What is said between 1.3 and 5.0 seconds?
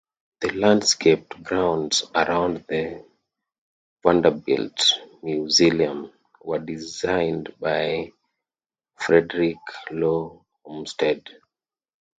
grounds around the Vanderbilt